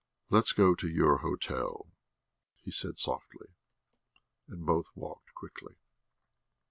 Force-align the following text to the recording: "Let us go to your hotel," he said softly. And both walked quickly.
"Let 0.31 0.45
us 0.45 0.51
go 0.51 0.73
to 0.73 0.87
your 0.89 1.17
hotel," 1.17 1.85
he 2.63 2.71
said 2.71 2.97
softly. 2.97 3.49
And 4.47 4.65
both 4.65 4.89
walked 4.95 5.35
quickly. 5.35 5.75